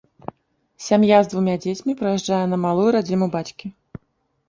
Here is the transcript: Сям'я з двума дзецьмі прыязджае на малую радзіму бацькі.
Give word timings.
Сям'я 0.85 1.19
з 1.27 1.31
двума 1.35 1.55
дзецьмі 1.67 1.97
прыязджае 2.01 2.43
на 2.57 2.61
малую 2.65 2.89
радзіму 2.99 3.33
бацькі. 3.41 3.77